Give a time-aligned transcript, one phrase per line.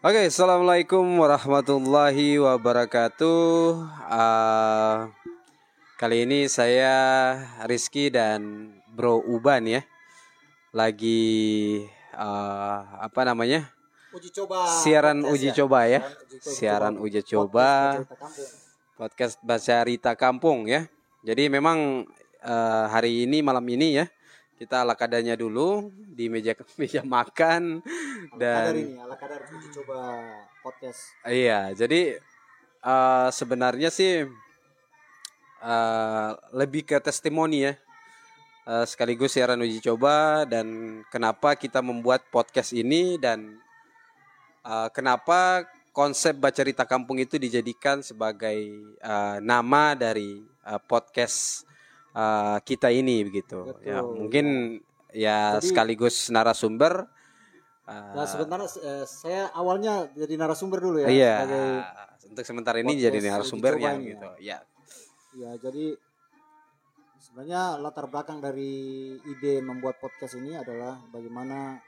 [0.00, 3.84] Oke, assalamualaikum warahmatullahi wabarakatuh.
[4.08, 5.12] Uh,
[6.00, 7.36] kali ini saya
[7.68, 9.84] Rizky dan Bro Uban ya,
[10.72, 11.84] lagi
[12.16, 13.68] uh, apa namanya?
[14.16, 14.64] Uji coba.
[14.80, 15.54] Siaran podcast uji ya.
[15.60, 16.48] coba ya, Siaran uji coba.
[16.56, 18.50] siaran uji Podcast coba Cerita Kampung.
[18.96, 20.80] podcast Baca Rita Kampung ya.
[21.28, 22.08] Jadi memang
[22.40, 24.08] uh, hari ini malam ini ya
[24.60, 29.68] kita ala kadarnya dulu di meja meja makan Ala dan kadar ini, ala kadar uji
[29.80, 29.98] coba
[30.60, 31.00] podcast.
[31.24, 32.20] Iya, jadi
[32.84, 34.28] eh, sebenarnya sih
[35.64, 37.72] eh, lebih ke testimoni ya,
[38.70, 43.58] Eh, sekaligus siaran uji coba dan kenapa kita membuat podcast ini dan
[44.62, 45.66] eh, kenapa
[45.96, 48.60] konsep baca cerita kampung itu dijadikan sebagai
[48.94, 51.66] eh, nama dari eh, podcast
[52.12, 53.66] eh, kita ini begitu.
[53.80, 54.14] Ya, Betul.
[54.16, 54.46] mungkin
[55.10, 57.06] ya Jadi- sekaligus narasumber.
[57.84, 61.08] eh, Nah, sebenarnya eh, saya awalnya jadi narasumber dulu ya.
[61.08, 61.34] Iya.
[61.40, 61.64] Sebagai,
[62.30, 64.28] Untuk sementara ini jadi narasumbernya coba ini gitu.
[64.38, 64.58] Ya.
[65.32, 65.98] ya jadi
[67.20, 68.70] sebenarnya latar belakang dari
[69.20, 71.82] ide membuat podcast ini adalah bagaimana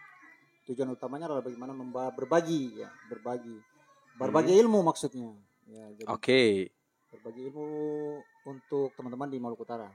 [0.65, 3.55] tujuan utamanya adalah bagaimana memba- berbagi ya, berbagi.
[4.15, 5.31] Berbagi ilmu maksudnya.
[5.65, 6.11] Ya, Hmm.
[6.11, 6.71] Oke.
[7.09, 7.67] berbagi ilmu
[8.45, 9.87] untuk teman-teman di Maluku Utara.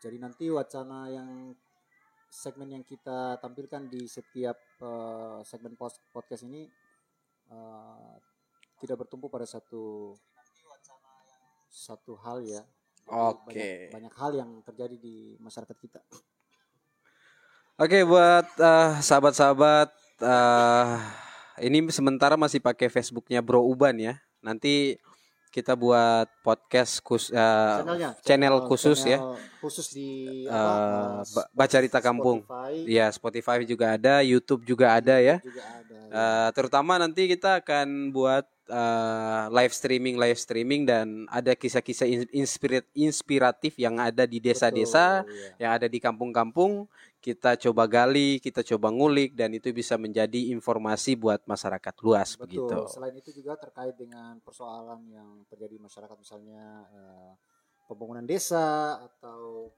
[0.00, 1.56] Jadi nanti wacana yang
[2.28, 5.72] segmen yang kita tampilkan di setiap eh, segmen
[6.12, 6.68] podcast ini
[7.48, 8.14] eh,
[8.76, 10.12] tidak bertumpu pada satu
[11.70, 12.62] satu hal ya.
[13.06, 13.54] Oke.
[13.54, 16.00] Banyak, banyak hal yang terjadi di masyarakat kita.
[17.76, 19.92] Oke buat eh, sahabat-sahabat
[20.24, 20.96] eh,
[21.60, 24.16] ini sementara masih pakai Facebooknya Bro Uban ya.
[24.40, 24.96] Nanti
[25.48, 29.16] kita buat podcast kus, eh, Channelnya, channel khusus ya.
[29.16, 30.08] channel Khusus di
[30.44, 32.38] Eh, apa, Ba- Baca Rita Kampung.
[32.40, 35.40] Spotify, Ya Spotify juga ada, YouTube juga ada ya.
[35.40, 35.96] juga ada.
[36.06, 36.12] ya.
[36.12, 42.30] Eh, terutama nanti kita akan buat eh, live streaming live streaming dan ada kisah-kisah in-
[42.34, 45.50] inspirat- inspiratif yang ada di desa-desa Betul, ya.
[45.62, 51.18] yang ada di kampung-kampung kita coba gali kita coba ngulik dan itu bisa menjadi informasi
[51.18, 52.44] buat masyarakat luas Betul.
[52.66, 57.32] begitu Selain itu juga terkait dengan persoalan yang terjadi di masyarakat misalnya eh,
[57.86, 59.70] pembangunan desa atau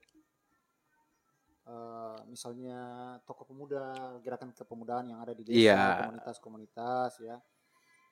[1.68, 2.80] eh, misalnya
[3.28, 5.84] tokoh pemuda, gerakan kepemudaan yang ada di desa, Iya.
[6.08, 7.36] komunitas-komunitas ya.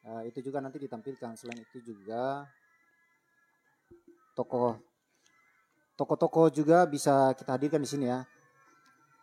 [0.06, 1.34] Eh, itu juga nanti ditampilkan.
[1.34, 2.46] Selain itu juga
[4.38, 4.78] tokoh
[5.98, 8.22] tokoh-tokoh juga bisa kita hadirkan di sini ya.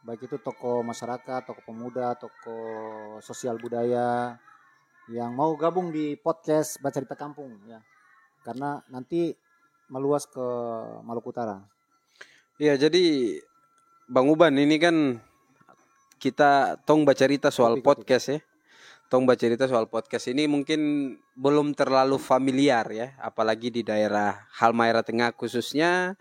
[0.03, 4.35] Baik itu tokoh masyarakat, tokoh pemuda, tokoh sosial budaya,
[5.07, 7.79] yang mau gabung di podcast Baca Cerita Kampung ya.
[8.43, 9.31] Karena nanti
[9.87, 10.43] meluas ke
[11.07, 11.63] Maluku Utara.
[12.59, 13.39] Iya jadi
[14.11, 15.23] Bang Uban ini kan
[16.19, 18.39] kita tong baca cerita soal podcast ya.
[19.13, 25.05] Tong baca cerita soal podcast ini mungkin belum terlalu familiar ya, apalagi di daerah Halmahera
[25.05, 26.17] Tengah khususnya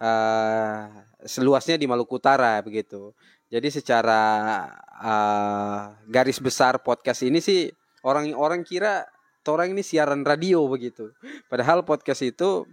[0.00, 0.84] eh
[1.20, 3.12] seluasnya di Maluku Utara begitu.
[3.52, 4.24] Jadi secara
[5.04, 7.68] eh, garis besar podcast ini sih
[8.00, 9.04] orang-orang kira
[9.44, 11.12] orang ini siaran radio begitu.
[11.52, 12.64] Padahal podcast itu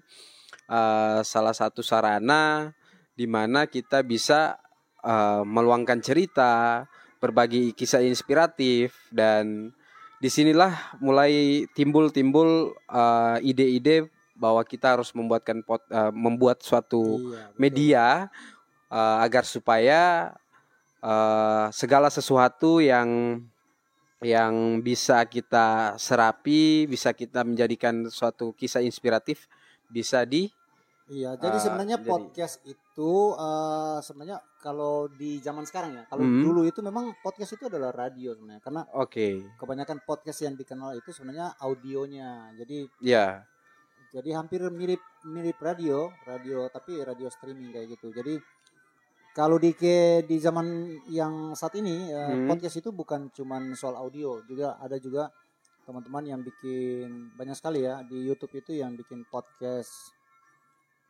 [0.72, 2.72] eh, salah satu sarana
[3.19, 4.56] di mana kita bisa
[5.03, 6.88] eh, meluangkan cerita,
[7.21, 9.69] berbagi kisah inspiratif dan
[10.17, 17.53] di sinilah mulai timbul-timbul eh, ide-ide bahwa kita harus membuatkan pot, eh, membuat suatu Iya,
[17.53, 17.61] betul.
[17.61, 18.05] media
[18.89, 20.33] eh, agar supaya
[21.01, 23.41] eh, segala sesuatu yang
[24.21, 29.49] yang bisa kita serapi, bisa kita menjadikan suatu kisah inspiratif
[29.89, 30.53] bisa di
[31.09, 36.22] Iya, jadi Ah, sebenarnya jadi- podcast itu eh, sebenarnya kalau di zaman sekarang ya, kalau
[36.23, 36.44] Hmm.
[36.45, 38.62] dulu itu memang podcast itu adalah radio sebenarnya.
[38.62, 39.41] Karena Oke.
[39.57, 42.53] kebanyakan podcast yang dikenal itu sebenarnya audionya.
[42.56, 43.44] Jadi Ya.
[44.11, 48.11] jadi hampir mirip mirip radio, radio tapi radio streaming kayak gitu.
[48.11, 48.40] Jadi
[49.31, 50.67] kalau di ke di zaman
[51.07, 52.47] yang saat ini eh, Hmm.
[52.47, 55.31] podcast itu bukan cuman soal audio, juga ada juga
[55.81, 60.14] teman-teman yang bikin banyak sekali ya di YouTube itu yang bikin podcast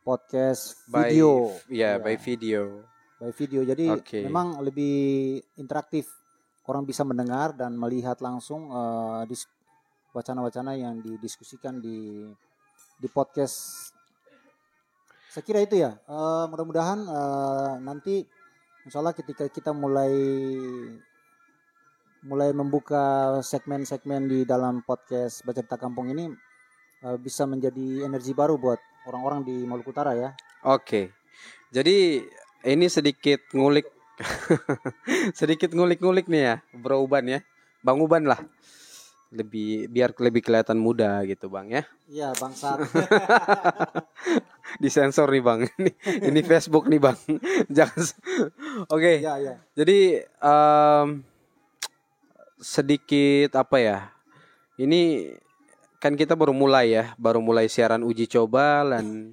[0.02, 1.54] podcast By- video.
[1.70, 2.82] Ya, by video.
[3.22, 3.62] by video.
[3.62, 4.26] Jadi Oke.
[4.26, 6.10] memang lebih interaktif.
[6.66, 8.70] Orang bisa mendengar dan melihat langsung
[9.26, 9.50] dis-
[10.14, 12.26] wacana-wacana yang didiskusikan di
[12.98, 13.90] di podcast.
[15.32, 15.96] Saya kira itu ya.
[15.96, 18.22] Eh, mudah-mudahan eh, nanti
[18.84, 20.12] insya Allah ketika kita mulai
[22.22, 26.30] mulai membuka segmen-segmen di dalam podcast Baca Cerita Kampung ini
[27.02, 30.30] eh, bisa menjadi energi baru buat orang-orang di Maluku Utara ya.
[30.62, 31.10] Oke.
[31.70, 32.22] Jadi
[32.62, 33.88] ini sedikit ngulik
[35.38, 37.40] sedikit ngulik-ngulik nih ya, Bro Uban ya.
[37.82, 38.38] Bang Uban lah.
[39.32, 42.84] lebih biar lebih kelihatan muda gitu bang ya Iya bangsat.
[44.84, 45.90] disensor nih bang ini,
[46.20, 47.16] ini Facebook nih bang
[47.80, 48.12] jangan
[48.92, 49.54] oke Iya iya.
[49.72, 51.24] jadi em,
[52.60, 53.98] sedikit apa ya
[54.76, 55.32] ini
[56.02, 59.30] kan kita baru mulai ya baru mulai siaran uji coba dan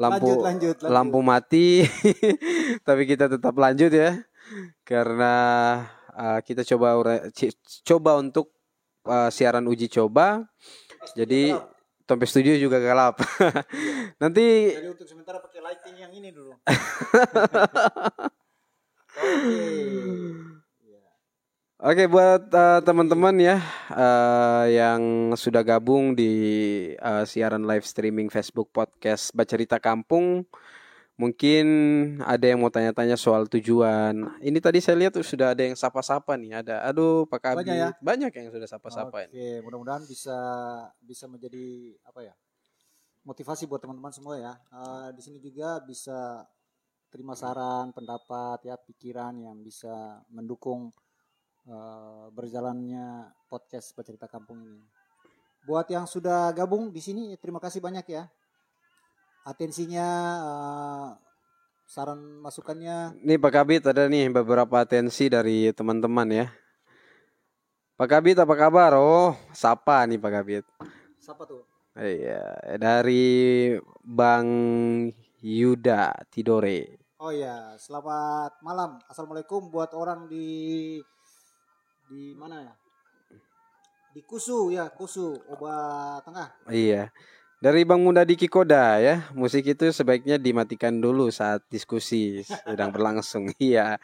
[0.00, 0.88] lampu Lanjut, lanjut, lanjut.
[0.88, 1.84] lampu mati
[2.88, 4.16] tapi kita tetap lanjut ya
[4.88, 5.34] karena
[6.16, 7.20] uh, kita coba
[7.84, 8.56] coba untuk
[9.04, 10.48] uh, siaran uji coba
[11.12, 11.60] jadi
[12.08, 13.20] Tompe Studio juga gelap
[14.22, 16.54] nanti Jadi untuk sementara pakai lighting yang ini dulu.
[19.16, 19.26] Oke.
[19.26, 20.55] Iya.
[21.76, 23.60] Oke buat uh, teman-teman ya
[23.92, 26.32] uh, yang sudah gabung di
[26.96, 30.48] uh, siaran live streaming Facebook podcast Bacerita Kampung
[31.20, 31.66] mungkin
[32.24, 34.40] ada yang mau tanya-tanya soal tujuan.
[34.40, 36.64] Ini tadi saya lihat tuh sudah ada yang sapa-sapa nih.
[36.64, 37.68] Ada aduh Pak Kabit.
[37.68, 37.88] Banyak ya?
[38.00, 39.28] Banyak yang sudah sapa-sapa.
[39.28, 40.38] Oke, mudah-mudahan bisa
[41.04, 42.32] bisa menjadi apa ya?
[43.28, 44.56] Motivasi buat teman-teman semua ya.
[44.72, 46.40] Eh, di sini juga bisa
[47.12, 50.88] terima saran, pendapat ya, pikiran yang bisa mendukung
[51.66, 54.82] eh, berjalannya podcast Bercerita Kampung ini.
[55.66, 58.30] Buat yang sudah gabung di sini terima kasih banyak ya.
[59.46, 60.08] Atensinya
[60.42, 61.08] eh,
[61.86, 66.46] saran masukannya Nih Pak Kabit ada nih beberapa atensi dari teman-teman ya.
[67.96, 68.92] Pak Kabit apa kabar?
[69.00, 70.64] Oh, sapa nih Pak Kabit.
[71.16, 71.64] siapa tuh?
[71.96, 73.72] Iya, dari
[74.04, 74.46] Bang
[75.40, 77.00] Yuda Tidore.
[77.16, 79.00] Oh ya, selamat malam.
[79.08, 81.00] Assalamualaikum buat orang di
[82.06, 82.74] di mana ya?
[84.16, 86.48] Di Kusu ya, Kusu, Oba Tengah.
[86.72, 87.12] Iya.
[87.56, 93.48] Dari Bang Muda Diki Koda ya, musik itu sebaiknya dimatikan dulu saat diskusi sedang berlangsung.
[93.60, 93.96] Iya.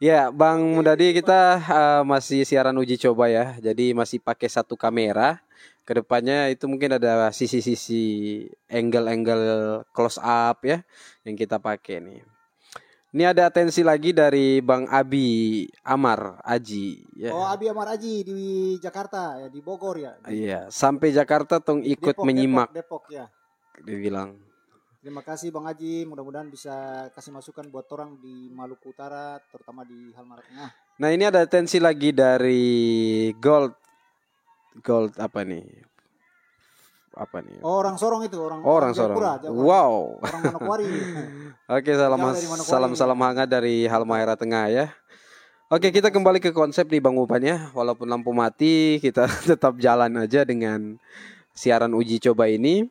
[0.00, 3.56] Ya, Bang Mudadi kita eh, masih siaran uji coba ya.
[3.60, 5.40] Jadi masih pakai satu kamera.
[5.86, 10.82] Ke depannya itu mungkin ada sisi-sisi angle-angle close up ya
[11.22, 12.35] yang kita pakai nih.
[13.16, 17.32] Ini ada atensi lagi dari Bang Abi Amar Aji ya.
[17.32, 18.40] Oh, Abi Amar Aji di
[18.76, 20.20] Jakarta ya, di Bogor ya.
[20.28, 23.24] Iya, sampai Jakarta tong ikut Depok, menyimak Depok, Depok ya.
[23.88, 24.36] dibilang.
[25.00, 30.12] Terima kasih Bang Aji, mudah-mudahan bisa kasih masukan buat orang di Maluku Utara, terutama di
[30.12, 31.00] Halmara Tengah.
[31.00, 33.72] Nah ini ada atensi lagi dari Gold
[34.84, 35.64] Gold apa nih?
[37.16, 37.64] Apa nih?
[37.64, 39.16] Oh, orang Sorong itu, orang Oh, orang Sorong.
[39.16, 39.48] Jayapura.
[39.56, 40.20] Wow.
[40.20, 40.84] Orang Manokwari.
[41.80, 42.20] Oke salam
[42.60, 44.86] salam salam hangat dari Halmahera Tengah ya.
[45.66, 47.72] Oke kita kembali ke konsep nih Bang Upan ya.
[47.72, 51.00] Walaupun lampu mati kita tetap jalan aja dengan
[51.56, 52.84] siaran uji coba ini.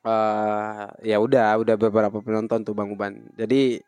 [0.00, 3.20] eh ya udah udah beberapa penonton tuh Bang Uban.
[3.36, 3.78] Jadi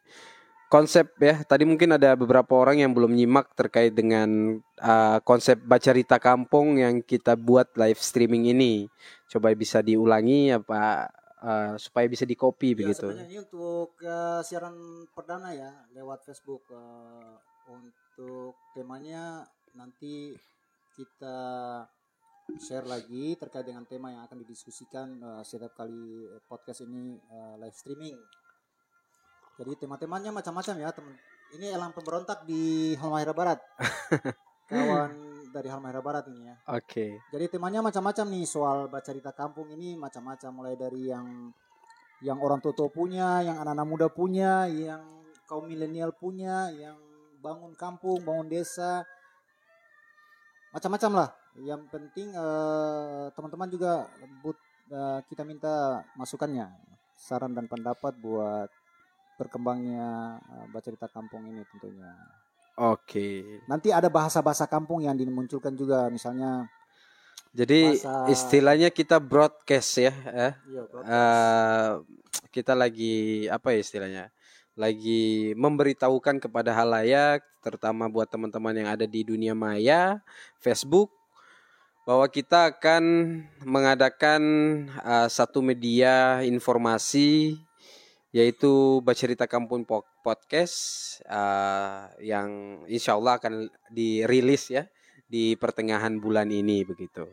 [0.73, 6.17] konsep ya tadi mungkin ada beberapa orang yang belum nyimak terkait dengan eh, konsep bacarita
[6.17, 8.89] kampung yang kita buat live streaming ini.
[9.29, 11.13] Coba bisa diulangi apa
[11.45, 13.05] eh, supaya bisa di copy Ya, begitu.
[13.13, 16.65] ini untuk eh, siaran perdana ya lewat Facebook.
[16.73, 17.37] Eh,
[17.69, 19.45] untuk temanya
[19.77, 20.33] nanti
[20.97, 21.39] kita
[22.59, 27.77] share lagi terkait dengan tema yang akan didiskusikan eh, setiap kali podcast ini eh, live
[27.77, 28.17] streaming.
[29.61, 31.15] Jadi tema-temanya macam-macam ya teman.
[31.53, 33.59] Ini elang pemberontak di Halmahera Barat.
[34.73, 36.57] Kawan dari Halmahera Barat ini ya.
[36.73, 37.21] Oke.
[37.29, 41.53] Jadi temanya macam-macam nih soal baca cerita kampung ini macam-macam mulai dari yang
[42.25, 45.03] yang orang tua punya, yang anak-anak muda punya, yang
[45.45, 46.97] kaum milenial punya, yang
[47.43, 49.05] bangun kampung, bangun desa,
[50.73, 51.29] macam-macam lah.
[51.61, 54.09] Yang penting eh, teman-teman juga
[54.41, 54.57] but,
[54.89, 56.73] eh, kita minta masukannya,
[57.19, 58.71] saran dan pendapat buat
[59.43, 62.15] berkembangnya eh, baca cerita kampung ini tentunya.
[62.79, 63.61] Oke.
[63.69, 66.71] Nanti ada bahasa-bahasa kampung yang dimunculkan juga, misalnya
[67.53, 70.13] Jadi Bahasa- istilahnya kita broadcast ya.
[70.33, 70.53] eh.
[70.73, 71.13] iya, broadcast.
[71.13, 71.91] Eh,
[72.49, 74.25] kita lagi apa ya istilahnya?
[74.73, 80.25] Lagi memberitahukan kepada halayak, terutama buat teman-teman yang ada di dunia maya,
[80.65, 81.13] Facebook,
[82.09, 83.05] bahwa kita akan
[83.69, 84.43] mengadakan
[84.97, 87.61] eh, satu media informasi
[88.33, 90.75] yaitu Bacerita Kampung Po- Podcast
[91.29, 94.89] eh, yang insya Allah akan dirilis ya
[95.29, 97.29] di pertengahan bulan ini begitu.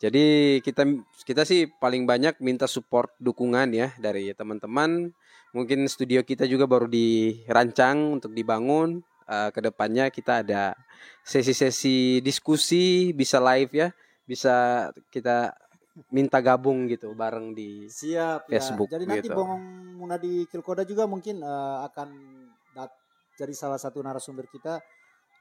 [0.00, 0.84] Jadi kita
[1.24, 5.12] kita sih paling banyak minta support dukungan ya dari teman-teman.
[5.54, 9.00] Mungkin studio kita juga baru dirancang untuk dibangun.
[9.24, 10.76] Eh, ke depannya kita ada
[11.24, 13.88] sesi-sesi diskusi bisa live ya,
[14.28, 15.56] bisa kita
[16.10, 18.98] minta gabung gitu bareng di Siap Facebook ya.
[18.98, 19.38] Jadi nanti gitu.
[19.38, 19.62] Bang
[19.94, 22.08] Munadi Kilkoda juga mungkin eh, akan
[22.74, 22.98] dat-
[23.38, 24.82] jadi salah satu narasumber kita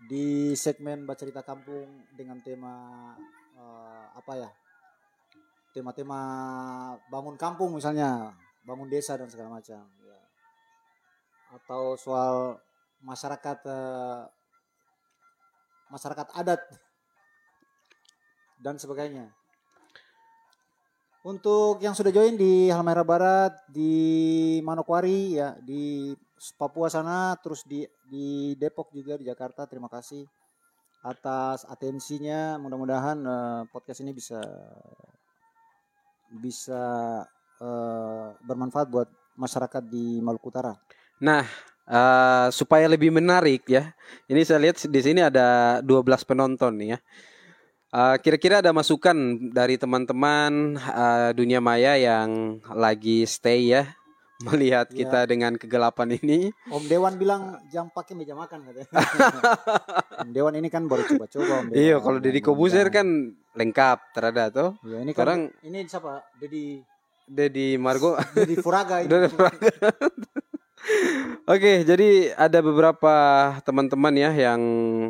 [0.06, 2.74] di segmen baca cerita kampung dengan tema
[3.58, 4.50] eh, apa ya?
[5.74, 6.22] Tema-tema
[7.10, 8.30] bangun kampung misalnya,
[8.62, 9.82] bangun desa dan segala macam.
[10.06, 10.22] Ya.
[11.50, 12.62] Atau soal
[13.02, 14.22] masyarakat eh,
[15.90, 16.62] masyarakat adat
[18.62, 19.34] dan sebagainya.
[21.24, 26.12] Untuk yang sudah join di Halmahera Barat, di Manokwari ya, di
[26.60, 30.28] Papua sana, terus di di Depok juga di Jakarta, terima kasih
[31.00, 32.60] atas atensinya.
[32.60, 34.44] Mudah-mudahan eh, podcast ini bisa
[36.44, 36.84] bisa
[37.64, 39.08] eh, bermanfaat buat
[39.40, 40.76] masyarakat di Maluku Utara.
[41.24, 41.48] Nah,
[41.88, 43.96] eh, supaya lebih menarik ya.
[44.28, 47.00] Ini saya lihat di sini ada 12 penonton nih ya.
[47.94, 49.14] Eh, Kira-kira ada masukan
[49.54, 53.86] dari teman-teman eh, dunia maya yang lagi stay ya
[54.50, 55.06] melihat Ya.
[55.06, 56.50] kita dengan kegelapan ini.
[56.68, 58.90] Om Dewan bilang jam pakai meja makan katanya.
[60.26, 61.78] Om Dewan ini kan baru coba-coba Om Dewan.
[61.78, 63.30] Iya, kalau Deddy Kobuzer Mudah-mudahan.
[63.38, 64.70] kan lengkap terada tuh.
[64.82, 66.26] Iya, ini kan Sekarang ini siapa?
[66.34, 66.82] Dedi
[67.24, 69.08] Deddy Margo Dedi Furaga ini.
[69.08, 69.48] Udah ada
[71.54, 73.16] Oke, jadi ada beberapa
[73.62, 74.62] teman-teman ya yang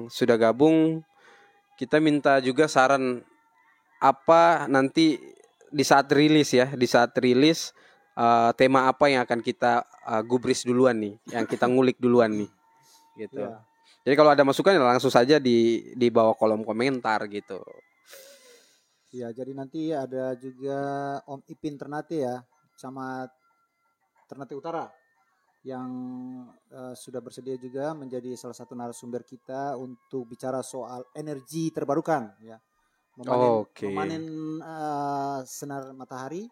[0.10, 1.02] sudah gabung.
[1.84, 3.20] Kita minta juga saran
[4.00, 5.20] apa nanti
[5.68, 7.76] di saat rilis ya, di saat rilis
[8.16, 12.48] eh, tema apa yang akan kita eh, gubris duluan nih, yang kita ngulik duluan nih,
[13.20, 13.44] gitu.
[13.44, 13.60] Iya.
[14.08, 17.60] Jadi kalau ada masukan ya langsung saja di di bawah kolom komentar gitu.
[19.12, 20.80] Iya, jadi nanti ada juga
[21.28, 22.40] Om Ipin Ternate ya,
[22.80, 23.28] camat
[24.32, 24.88] Ternate Utara
[25.64, 25.90] yang
[26.72, 32.60] eh, sudah bersedia juga menjadi salah satu narasumber kita untuk bicara soal energi terbarukan ya.
[33.16, 33.88] Memanen, Oke.
[33.88, 34.24] memanen
[34.60, 36.52] eh, sinar matahari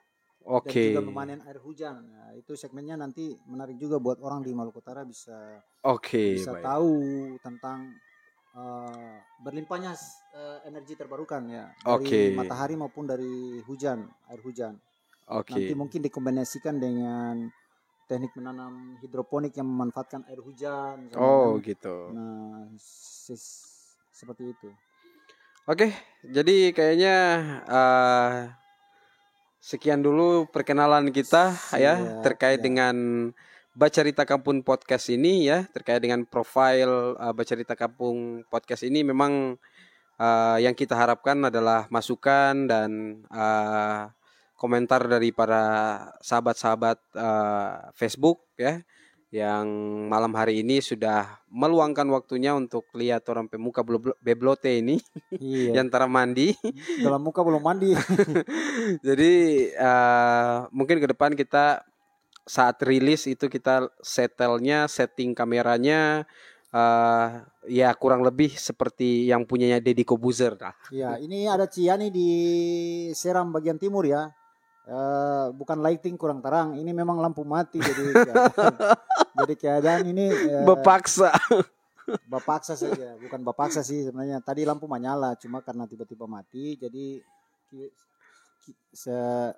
[0.64, 0.84] dan Oke.
[0.88, 2.08] juga memanen air hujan.
[2.08, 6.64] Nah, itu segmennya nanti menarik juga buat orang di Maluku Utara bisa Oke, bisa baik.
[6.64, 6.96] tahu
[7.44, 7.92] tentang
[8.56, 9.92] eh, berlimpahnya
[10.38, 14.80] eh, energi terbarukan ya dari matahari maupun dari hujan air hujan.
[15.28, 15.52] Oke.
[15.52, 17.52] Nanti mungkin dikombinasikan dengan
[18.12, 21.08] teknik menanam hidroponik yang memanfaatkan air hujan.
[21.08, 21.64] misalnya Oh, kan.
[21.64, 21.96] gitu.
[22.12, 24.68] Nah, sis- seperti itu.
[25.64, 27.16] Oke, jadi kayaknya
[27.64, 28.34] eh,
[29.64, 32.66] sekian dulu perkenalan kita ya Siap, terkait siap.
[32.66, 32.96] dengan
[33.72, 39.56] Bacarita Kampung Podcast ini ya terkait dengan profil eh, Bacarita Kampung Podcast ini memang
[40.20, 42.90] eh, yang kita harapkan adalah masukan dan
[43.32, 44.02] eh,
[44.62, 45.64] komentar dari para
[46.22, 48.78] sahabat-sahabat eh, Facebook ya
[49.32, 49.66] yang
[50.12, 55.00] malam hari ini sudah meluangkan waktunya untuk lihat orang pemuka beblo- beblote ini
[55.32, 55.72] Iya.
[55.80, 56.52] yang antara mandi.
[57.00, 57.96] Dalam muka belum mandi.
[59.08, 59.32] Jadi
[59.72, 61.82] eh, mungkin ke depan kita
[62.44, 66.28] saat rilis itu kita setelnya, setting kameranya
[66.72, 67.28] eh
[67.68, 70.72] ya kurang lebih seperti yang punyanya Deddy Kobuzer lah.
[70.88, 72.30] Ya, ini ada Ciani di
[73.12, 74.32] Seram bagian timur ya.
[74.82, 78.74] Eh, bukan lighting kurang terang, ini memang lampu mati jadi keadaan,
[79.40, 81.30] jadi keadaan ini eh, Bepaksa.
[82.26, 84.42] bapaksa saja, bukan bapaksa sih sebenarnya.
[84.42, 87.22] Tadi lampu menyala, cuma karena tiba-tiba mati, jadi
[88.90, 89.54] se-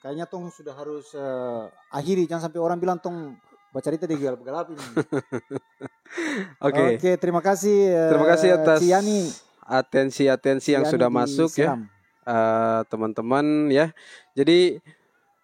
[0.00, 3.36] kayaknya tong sudah harus eh, akhiri, jangan sampai orang bilang tong
[3.72, 4.82] baca cerita di gelap-gelap ini.
[6.66, 6.96] Oke.
[6.96, 7.76] Oke, terima kasih.
[7.92, 9.20] eh, Terima kasih atas Ciani,
[9.62, 11.76] atensi-atensi yang Ciani sudah masuk ya.
[12.22, 13.90] Eh, teman-teman ya.
[14.38, 14.78] Jadi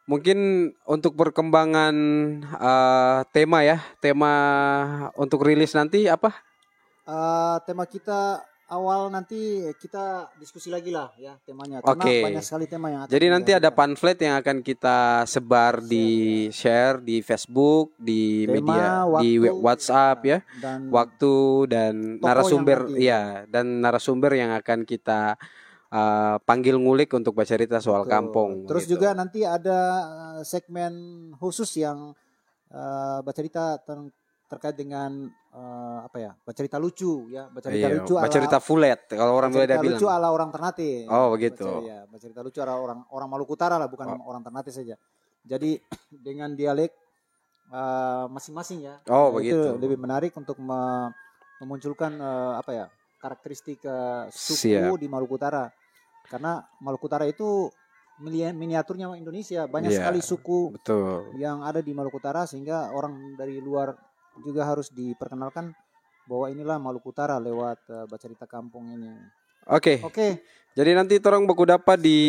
[0.06, 1.94] mungkin untuk perkembangan
[2.46, 4.32] eh, tema ya, tema
[5.18, 6.30] untuk rilis nanti apa?
[7.02, 12.20] Eh, tema kita awal nanti kita diskusi lagi lah ya temanya Oke.
[12.20, 17.00] banyak sekali tema yang akan Jadi nanti ada pamflet yang akan kita sebar di share
[17.00, 18.84] di Facebook, di Tema, media,
[19.24, 21.34] di waktu, WhatsApp ya, dan waktu
[21.66, 25.40] dan narasumber ya dan narasumber yang akan kita
[25.88, 28.12] eh, panggil ngulik untuk bercerita soal Betul.
[28.12, 28.50] kampung.
[28.64, 28.96] Terus gitu.
[28.96, 29.78] juga nanti ada
[30.36, 30.92] eh, segmen
[31.34, 32.12] khusus yang
[32.68, 34.12] eh, bercerita ter-
[34.48, 39.32] terkait dengan eh, apa ya bercerita lucu ya bercerita Iya, lucu ala- bercerita fulet kalau
[39.32, 39.96] orang beda bilang.
[39.96, 41.64] lucu ala orang Ternate Oh, begitu.
[41.64, 44.24] Bercerita- ya, bercerita lucu ala orang orang Maluku Utara lah bukan Oh.
[44.24, 44.96] orang Ternate saja
[45.44, 45.76] jadi
[46.26, 46.92] dengan dialek
[48.26, 49.68] masing-masing ya Oh, itu begitu.
[49.78, 51.12] lebih menarik untuk me-
[51.58, 52.86] memunculkan eh, apa ya
[53.18, 54.96] karakteristik eh, suku Siap.
[54.96, 55.68] di Maluku Utara
[56.28, 57.72] karena Maluku Utara itu
[58.52, 59.98] miniaturnya Indonesia banyak Iya.
[60.02, 61.38] sekali suku Betul.
[61.38, 63.94] yang ada di Maluku Utara sehingga orang dari luar
[64.42, 65.74] juga harus diperkenalkan
[66.28, 69.10] bahwa inilah Maluku Utara lewat eh, Bacarita Kampung ini.
[69.68, 70.40] Oke, Oke,
[70.72, 72.20] jadi nanti orang baku dapat di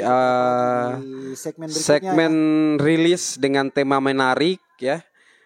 [0.00, 2.80] ya, eh, di segmen berikutnya segmen ya.
[2.80, 5.04] rilis dengan tema menarik ya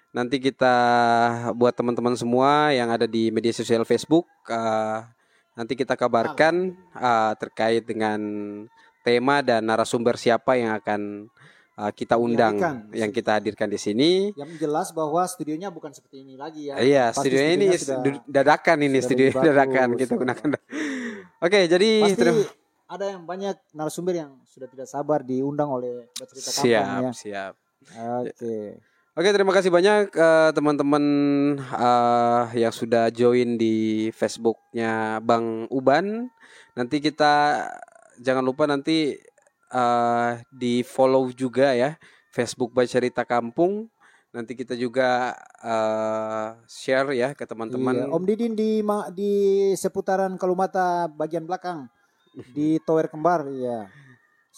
[0.08, 0.74] Nanti kita
[1.52, 5.04] buat teman-teman semua yang ada di media sosial Facebook, uh,
[5.58, 8.20] nanti kita kabarkan uh, terkait dengan
[9.02, 11.26] tema dan narasumber siapa yang akan
[11.74, 13.18] uh, kita undang, yang sini.
[13.18, 14.10] kita hadirkan di sini.
[14.38, 16.78] Yang jelas bahwa studionya bukan seperti ini lagi ya.
[16.78, 20.48] Iya, Pasti studionya ini sudah- dadakan ini studio dadakan kita gunakan.
[21.44, 22.46] Oke, jadi Pasti terima
[22.88, 27.10] ada yang banyak narasumber yang sudah tidak sabar diundang oleh bercerita kampung siap, ya.
[27.12, 27.52] siap.
[28.24, 28.80] Oke.
[29.18, 31.04] Oke, terima kasih banyak eh, teman-teman
[31.58, 36.30] eh, yang sudah join di Facebooknya Bang Uban.
[36.78, 37.66] Nanti kita
[38.22, 39.18] jangan lupa nanti
[39.74, 41.98] eh, di follow juga ya
[42.30, 43.90] Facebook Bercerita Kampung.
[44.30, 45.34] Nanti kita juga
[45.66, 48.14] eh, share ya ke Iya, teman-teman.
[48.14, 48.86] Om Didin di
[49.18, 49.32] di
[49.74, 51.90] seputaran Kalumata bagian belakang
[52.54, 53.90] di Tower Kembar ya.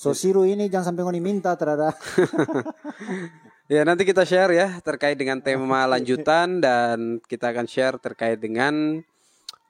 [0.01, 1.93] Sosiru ini jangan sampai ngoni minta terhadap
[3.71, 8.99] Ya, nanti kita share ya terkait dengan tema lanjutan dan kita akan share terkait dengan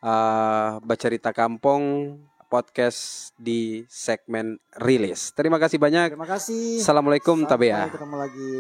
[0.01, 2.17] eh Bercerita Kampung
[2.49, 5.37] podcast di segmen rilis.
[5.37, 6.17] Terima kasih banyak.
[6.17, 6.81] Terima kasih.
[6.81, 7.93] Assalamualaikum Sampai tabea.
[7.93, 8.51] ketemu lagi.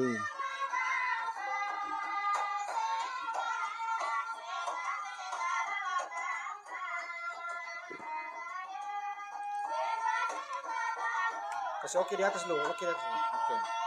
[11.90, 13.02] Kasih oke di atas dulu, oke di atas.
[13.02, 13.18] dulu.
[13.34, 13.79] Oke.